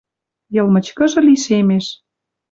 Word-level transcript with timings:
Йыл 0.55 0.67
мычкыжы 0.73 1.19
лишемеш 1.27 1.85